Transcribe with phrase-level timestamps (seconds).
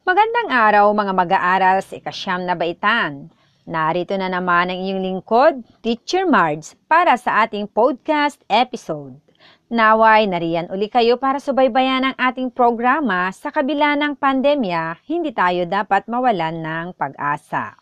[0.00, 3.28] Magandang araw mga mag-aaral sa ikasyam na baitan.
[3.68, 9.20] Narito na naman ang iyong lingkod, Teacher Marge, para sa ating podcast episode.
[9.68, 15.68] Naway, nariyan uli kayo para subaybayan ang ating programa sa kabila ng pandemya, hindi tayo
[15.68, 17.76] dapat mawalan ng pag-asa.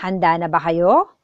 [0.00, 1.20] Handa na ba kayo?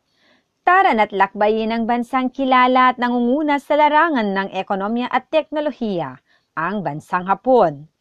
[0.61, 6.21] Tara na't lakbayin ang bansang kilala at nangunguna sa larangan ng ekonomiya at teknolohiya,
[6.53, 7.92] ang bansang Hapon.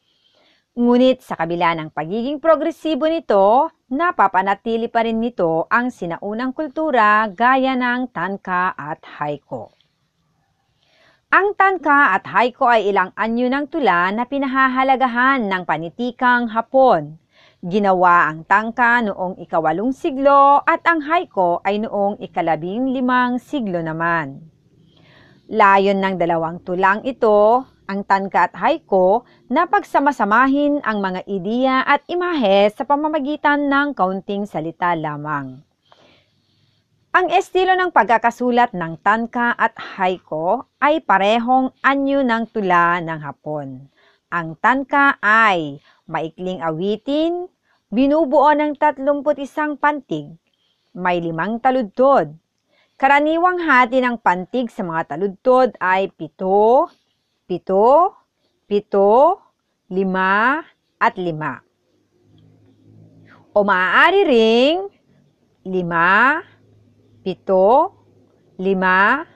[0.82, 7.78] Ngunit sa kabila ng pagiging progresibo nito, napapanatili pa rin nito ang sinaunang kultura gaya
[7.78, 9.70] ng tanka at haiko.
[11.30, 17.14] Ang tanka at haiko ay ilang anyo ng tula na pinahahalagahan ng panitikang Hapon.
[17.62, 24.50] Ginawa ang tangka noong ikawalong siglo at ang haiko ay noong ikalabing limang siglo naman.
[25.46, 32.00] Layon ng dalawang tulang ito, ang tanka at haiko, na pagsamasamahin ang mga ideya at
[32.08, 35.60] imahe sa pamamagitan ng kaunting salita lamang.
[37.12, 43.92] Ang estilo ng pagkakasulat ng tanka at haiko ay parehong anyo ng tula ng Hapon.
[44.32, 47.52] Ang tanka ay maikling awitin,
[47.92, 50.32] binubuo ng 31 pantig,
[50.96, 52.32] may limang taludtod.
[52.96, 56.88] Karaniwang hati ng pantig sa mga taludtod ay pito,
[57.52, 58.16] pito,
[58.64, 59.36] pito,
[59.92, 60.64] lima,
[60.96, 61.60] at lima.
[63.52, 64.88] O maaari ring
[65.68, 66.40] lima,
[67.20, 67.92] pito,
[68.56, 69.28] lima,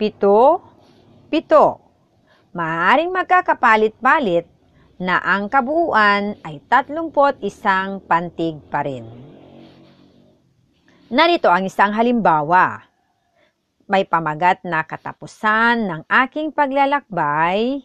[0.00, 0.64] pito,
[1.28, 1.66] pito.
[2.56, 4.48] Maaring magkakapalit-palit
[4.96, 9.04] na ang kabuuan ay 31 pantig pa rin.
[11.12, 12.87] Narito ang isang halimbawa.
[13.88, 17.80] May pamagat na katapusan ng aking paglalakbay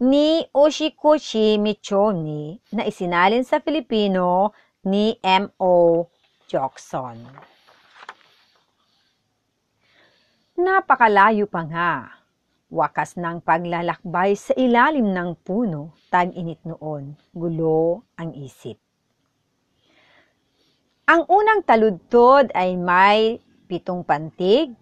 [0.00, 4.56] ni Oshikuchi Michoni na isinalin sa Filipino
[4.88, 6.08] ni M.O.
[6.48, 7.20] Jackson.
[10.56, 11.92] Napakalayo pa nga.
[12.72, 18.80] Wakas ng paglalakbay sa ilalim ng puno, tag-init noon, gulo ang isip.
[21.04, 23.36] Ang unang taludtod ay may
[23.68, 24.72] pitong pantig,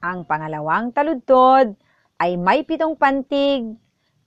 [0.00, 1.76] ang pangalawang taludtod
[2.16, 3.76] ay may pitong pantig,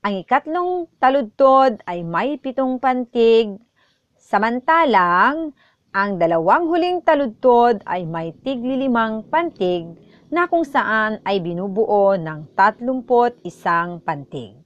[0.05, 3.57] ang ikatlong taludtod ay may pitong pantig,
[4.17, 5.53] samantalang
[5.93, 9.93] ang dalawang huling taludtod ay may tiglilimang pantig
[10.33, 14.57] na kung saan ay binubuo ng 31 pantig.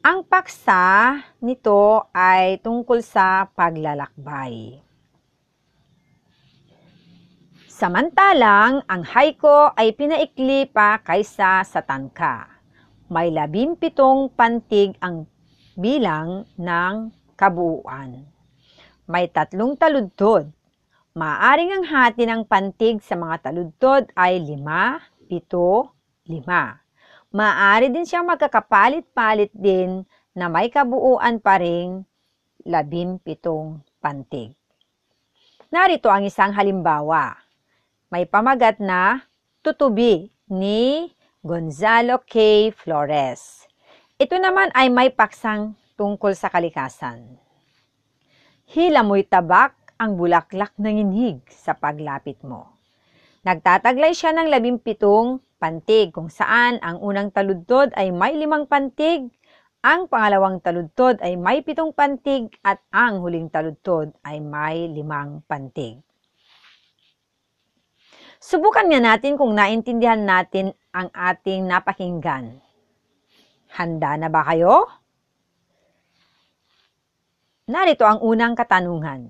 [0.00, 4.80] Ang paksa nito ay tungkol sa paglalakbay.
[7.80, 12.44] Samantalang, ang haiko ay pinaikli pa kaysa sa tangka.
[13.08, 15.24] May labimpitong pantig ang
[15.80, 17.08] bilang ng
[17.40, 18.28] kabuuan.
[19.08, 20.52] May tatlong taludtod
[21.16, 24.60] Maaring ang hati ng pantig sa mga taludtod ay 5,
[25.32, 25.88] 7,
[26.28, 27.32] 5.
[27.32, 30.04] Maaari din siyang magkakapalit-palit din
[30.36, 32.04] na may kabuuan pa ring
[32.62, 33.24] 17
[34.04, 34.52] pantig.
[35.72, 37.49] Narito ang isang halimbawa.
[38.10, 39.22] May pamagat na
[39.62, 41.14] tutubi ni
[41.46, 42.66] Gonzalo K.
[42.74, 43.70] Flores.
[44.18, 47.38] Ito naman ay may paksang tungkol sa kalikasan.
[48.66, 52.74] Hila mo'y tabak ang bulaklak ng inhig sa paglapit mo.
[53.46, 59.30] Nagtataglay siya ng labimpitong pantig kung saan ang unang taludtod ay may limang pantig,
[59.86, 66.02] ang pangalawang taludtod ay may pitong pantig at ang huling taludtod ay may limang pantig.
[68.40, 72.56] Subukan nga natin kung naintindihan natin ang ating napakinggan.
[73.76, 74.88] Handa na ba kayo?
[77.68, 79.28] Narito ang unang katanungan.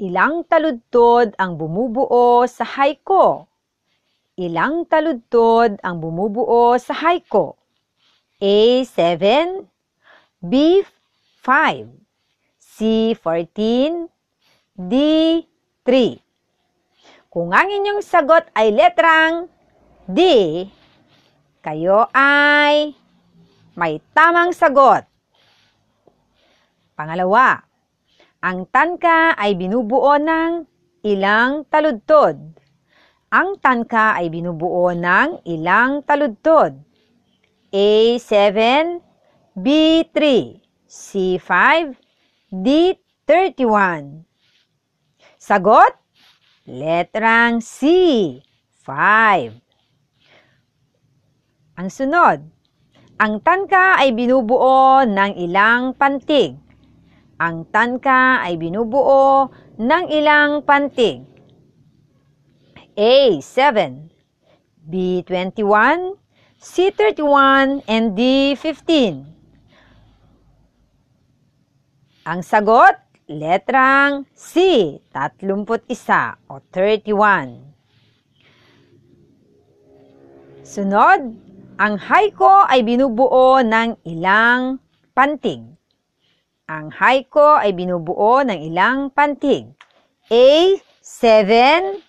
[0.00, 3.52] Ilang taludtod ang bumubuo sa haiko?
[4.40, 7.60] Ilang taludtod ang bumubuo sa haiko?
[8.40, 8.80] A.
[8.80, 9.68] 7
[10.40, 10.80] B.
[11.44, 11.84] 5
[12.56, 13.12] C.
[13.12, 14.08] 14
[14.72, 14.94] D.
[15.84, 16.21] 3
[17.32, 19.48] Kung ang inyong sagot ay letrang
[20.04, 20.20] D,
[21.64, 22.92] kayo ay
[23.72, 25.08] may tamang sagot.
[26.92, 27.64] Pangalawa,
[28.36, 30.68] ang tanka ay binubuo ng
[31.08, 32.36] ilang taludtod.
[33.32, 36.76] Ang tanka ay binubuo ng ilang taludtod.
[37.72, 38.60] A7,
[39.56, 40.16] B3,
[40.84, 41.48] C5,
[42.52, 44.20] D31.
[45.40, 46.01] Sagot?
[46.62, 48.38] Letrang C,
[48.86, 49.50] 5.
[51.74, 52.38] Ang sunod,
[53.18, 56.54] ang tanka ay binubuo ng ilang pantig.
[57.42, 61.26] Ang tanka ay binubuo ng ilang pantig?
[62.94, 63.42] A.
[63.42, 64.06] 7
[64.86, 65.26] B.
[65.26, 66.14] 21
[66.62, 66.94] C.
[66.94, 68.54] 31 and D.
[68.54, 69.26] 15
[72.22, 72.94] Ang sagot,
[73.28, 74.98] letrang C.
[75.12, 75.66] 31
[76.48, 77.72] o 31
[80.62, 81.20] Sunod,
[81.76, 84.80] ang haiko ay binubuo ng ilang
[85.12, 85.60] pantig.
[86.70, 89.68] Ang haiko ay binubuo ng ilang pantig.
[90.32, 90.78] A.
[91.02, 92.00] 7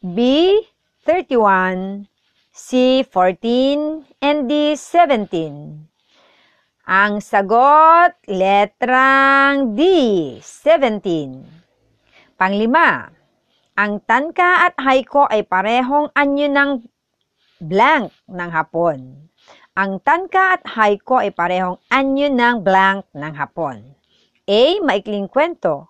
[0.00, 0.18] B.
[1.04, 2.08] 31
[2.54, 3.02] C.
[3.04, 4.78] 14 and D.
[4.78, 5.93] 17
[6.84, 9.80] Ang sagot, letrang D.
[10.44, 11.40] 17
[12.36, 13.08] Panglima,
[13.72, 16.84] ang tanka at haiko ay parehong anyo ng
[17.64, 19.16] blank ng hapon.
[19.72, 23.80] Ang tanka at haiko ay parehong anyo ng blank ng hapon.
[24.44, 24.76] A.
[24.84, 25.88] Maikling kwento.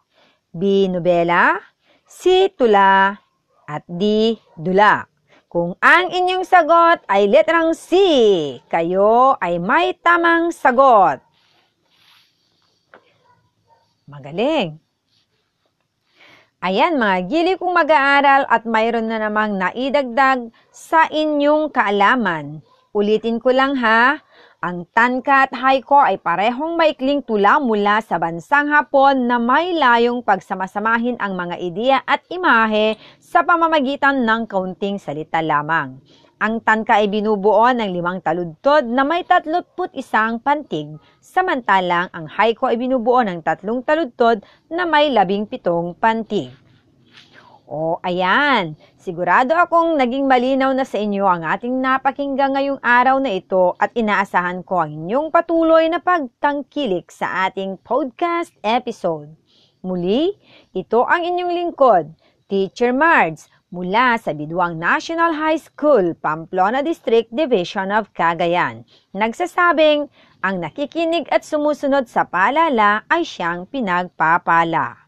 [0.55, 0.87] B.
[0.87, 1.59] Nobela.
[2.07, 2.55] C.
[2.55, 3.19] Tula.
[3.67, 4.39] At D.
[4.55, 5.14] Dula.
[5.55, 7.95] Kung ang inyong sagot ay letrang C,
[8.67, 11.23] kayo ay may tamang sagot.
[14.11, 14.83] Magaling!
[16.59, 22.59] Ayan mga gili kong mag-aaral at mayroon na namang naidagdag sa inyong kaalaman.
[22.95, 24.23] Ulitin ko lang ha,
[24.63, 30.23] ang tanka at haiko ay parehong maikling tula mula sa bansang Hapon na may layong
[30.23, 35.99] pagsamasamahin ang mga ideya at imahe sa pamamagitan ng kaunting salita lamang.
[36.39, 42.71] Ang tanka ay binubuo ng limang taludtod na may tatlutput isang pantig, samantalang ang haiko
[42.71, 44.39] ay binubuo ng tatlong taludtod
[44.71, 46.55] na may labing pitong pantig.
[47.75, 48.79] O, ayan.
[48.95, 53.91] Sigurado akong naging malinaw na sa inyo ang ating napakinggan ngayong araw na ito at
[53.99, 59.35] inaasahan ko ang inyong patuloy na pagtangkilik sa ating podcast episode.
[59.83, 60.39] Muli,
[60.71, 62.15] ito ang inyong lingkod,
[62.47, 68.87] Teacher Mards, mula sa Biduang National High School, Pamplona District Division of Cagayan.
[69.11, 70.07] Nagsasabing,
[70.47, 75.04] ang nakikinig at sumusunod sa palala ay siyang pinagpapala.